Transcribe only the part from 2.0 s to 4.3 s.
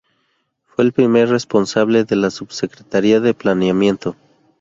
de la Subsecretaría de Planeamiento.